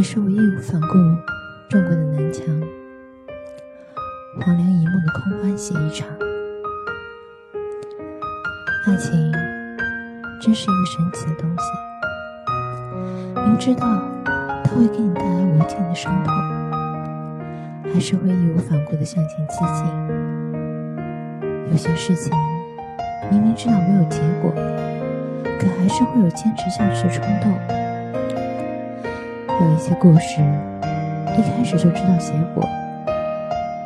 [0.00, 0.88] 也是我义无反顾
[1.68, 2.46] 撞过的南墙，
[4.40, 6.08] 黄粱一梦的空欢喜一场。
[8.86, 9.30] 爱情
[10.40, 14.02] 真是一个神奇的东西，明知道
[14.64, 16.32] 它会给你带来无尽的伤痛，
[17.92, 19.84] 还是会义无反顾的向前激进。
[21.70, 22.32] 有些事情
[23.30, 24.50] 明明知道没有结果，
[25.60, 27.79] 可还是会有坚持下去的冲动。
[29.60, 30.40] 有一些故事
[31.36, 32.66] 一开始就知道结果，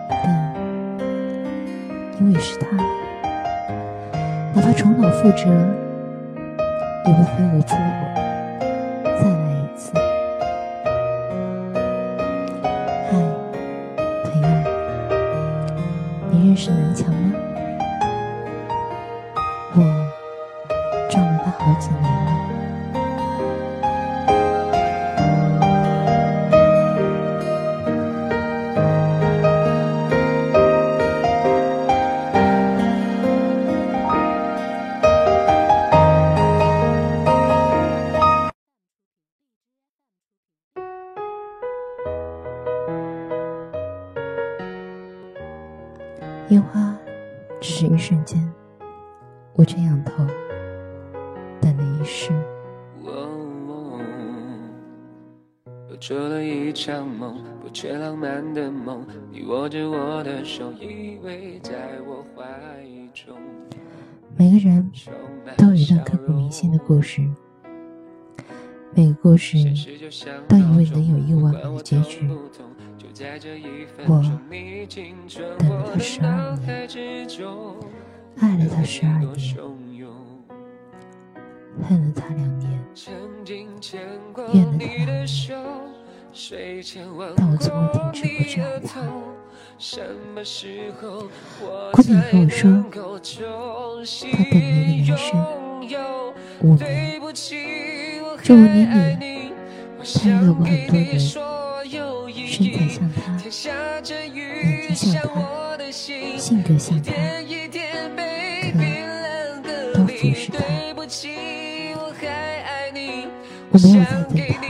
[0.09, 0.55] 但
[2.21, 2.67] 因为是他。
[4.55, 5.51] 哪怕重蹈覆辙，
[7.07, 7.81] 也会飞蛾扑火，
[9.19, 9.93] 再来一次。
[13.11, 13.19] 嗨，
[14.23, 14.47] 朋友，
[16.31, 17.33] 你认识南墙吗？
[19.75, 19.79] 我
[21.11, 22.44] 撞了他好几年了。
[47.65, 48.39] 只是一瞬间，
[49.55, 50.13] 我却仰头
[51.63, 52.31] 等了一世。
[55.89, 59.07] 又做了一场梦，不缺浪漫的梦。
[59.33, 61.73] 你握着我的手，依偎在
[62.07, 62.45] 我怀
[63.15, 63.35] 中。
[64.37, 64.93] 每个人
[65.57, 67.27] 都有一段刻骨铭心的故事，
[68.93, 69.57] 每个故事
[70.47, 72.29] 都以为能有一个完美的结局。
[74.07, 74.21] 我
[75.59, 76.67] 等了他十二年，
[78.41, 79.33] 爱了他十二年，
[81.81, 82.67] 恨了他两年，
[84.53, 84.83] 怨了他两年，
[87.37, 88.93] 但我从未停止过这样的他。
[91.93, 92.59] 姑娘和我说，
[92.91, 95.25] 她等了一个男生。
[96.63, 97.21] 五年，
[98.43, 98.75] 这五年
[99.21, 99.23] 里，
[100.03, 101.09] 她遇到过很多人，
[103.55, 103.73] 像
[104.03, 104.35] 他，眼
[104.89, 105.39] 睛像他，
[106.37, 107.13] 性格像他，
[108.73, 108.79] 可
[109.95, 110.59] 都服侍他。
[113.71, 114.63] 我没有在等他，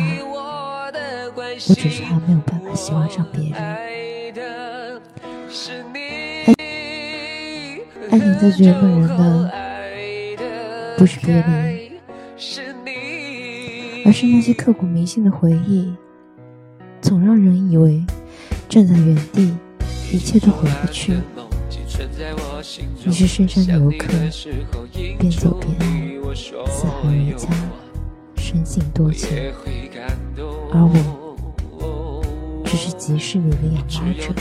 [1.35, 3.55] 我只是还没有办法喜欢上别人。
[3.55, 3.89] 爱
[8.11, 9.51] 爱情最绝动人的，
[10.99, 11.99] 不是别离，
[14.05, 15.91] 而是那些刻骨铭心的回忆，
[17.01, 18.05] 总让人以为
[18.69, 19.55] 站在原地，
[20.13, 21.15] 一切都回不去。
[23.05, 24.09] 你是深山的游客，
[25.19, 27.49] 边走边爱，四海为家，
[28.37, 29.29] 生性多情，
[30.73, 30.93] 而我
[32.65, 34.35] 只是集市里的养猫者。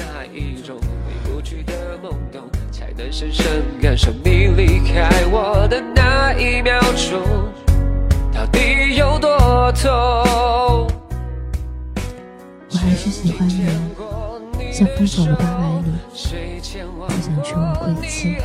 [2.95, 7.19] 能深深感受你离开我的那一秒钟，
[8.31, 9.91] 到底有多痛？
[12.69, 13.65] 我还是喜欢你，
[14.73, 15.91] 像风走了八百里，
[17.07, 18.35] 不想成我归期。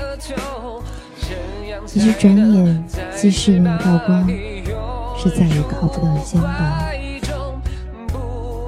[1.87, 2.85] 其实转眼
[3.17, 4.29] 即是一道光，
[5.17, 6.53] 是再也靠不到的肩膀，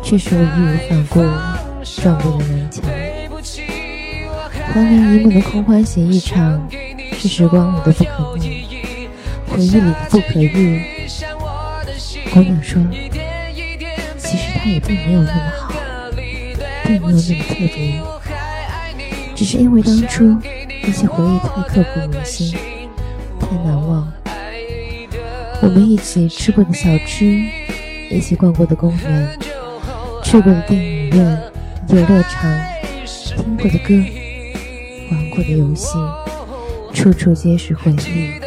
[0.02, 1.20] 却是我义无反顾
[2.00, 2.82] 撞过的南墙。
[4.72, 6.66] 黄粱一梦的空欢喜一场，
[7.12, 8.66] 是时光里的不可逆，
[9.46, 10.82] 回忆里的不可遇。
[12.32, 12.82] 姑娘说，
[14.16, 15.74] 其实他也并没有那么好，
[16.90, 18.02] 并没有那么特别，
[19.36, 20.36] 只是因为当初
[20.82, 22.56] 那些回忆太刻骨铭心，
[23.38, 24.12] 太难忘。
[25.62, 27.26] 我们一起吃过的小吃，
[28.10, 29.38] 一起逛过的公园，
[30.24, 31.38] 去过的电影院、
[31.88, 32.50] 游乐场，
[33.04, 33.94] 听过的歌。
[35.12, 35.96] 玩过的游戏，
[36.92, 38.40] 处处皆是回忆。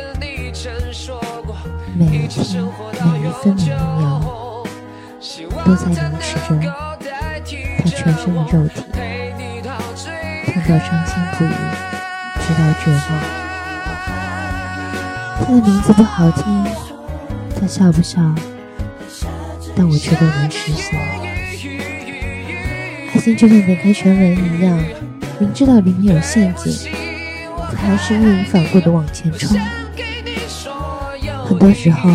[1.95, 2.63] 每一天，
[3.05, 4.63] 每一分每一秒，
[5.65, 6.92] 都在凝视着
[7.83, 8.81] 他全身的肉体，
[10.45, 11.47] 痛到伤心不已，
[12.39, 13.09] 直到绝望。
[15.39, 16.65] 他的名字不好听，
[17.59, 18.21] 他笑不笑？
[19.75, 20.97] 但我却都能实现。
[23.13, 24.79] 爱情就像点开全文一样。
[25.39, 26.71] 明知道里面有陷阱，
[27.69, 29.59] 可还是义无反顾地往前冲。
[31.45, 32.09] 很多时候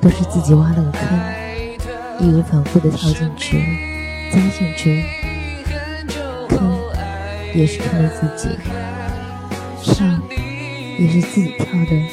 [0.00, 1.20] 都是自己挖了个坑，
[2.18, 3.62] 义无反顾地跳进去、
[4.30, 5.04] 栽进去，
[6.48, 6.80] 坑
[7.54, 8.48] 也是坑了自己，
[9.82, 10.20] 上
[10.98, 12.08] 也是自己跳的，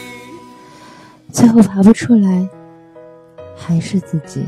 [1.31, 2.49] 最后爬不出来，
[3.55, 4.45] 还是自己。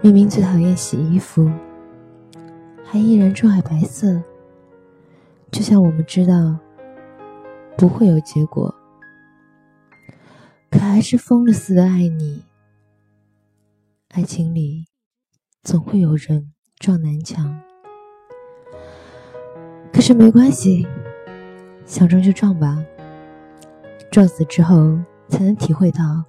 [0.00, 1.50] 明明最讨厌洗衣服，
[2.84, 4.20] 还依然钟爱白色。
[5.50, 6.56] 就像我们知道
[7.76, 8.74] 不会有结果，
[10.70, 12.42] 可还是疯了似的爱你。
[14.08, 14.86] 爱情里
[15.62, 17.56] 总会有人撞南墙，
[19.92, 20.84] 可是没关系，
[21.86, 22.84] 想撞就撞吧。
[24.10, 24.98] 撞死之后，
[25.28, 26.24] 才能体会到，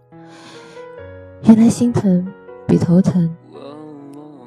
[1.46, 2.32] 原来心疼
[2.68, 3.36] 比头疼。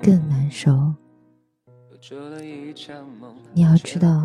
[0.00, 0.94] 更难受。
[3.53, 4.23] 你要知道，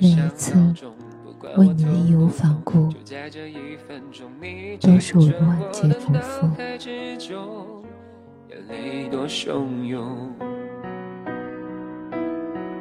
[0.00, 0.52] 每一次
[1.56, 2.92] 为你的义无反顾，
[4.80, 6.48] 都是我的万劫不复。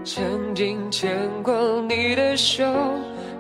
[0.04, 2.64] 曾经牵过你的手，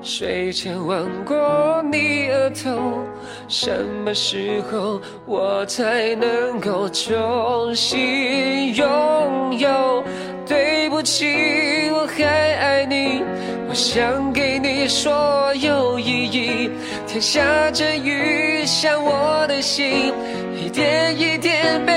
[0.07, 3.03] 睡前吻过你额头，
[3.47, 10.03] 什么时候我才能够重新拥有？
[10.47, 13.23] 对不起，我还爱你，
[13.67, 16.69] 我想给你所有意义。
[17.07, 20.13] 天下着雨，像我的心，
[20.55, 21.93] 一点一点被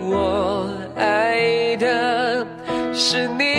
[0.00, 2.46] 我爱的
[2.94, 3.49] 是你。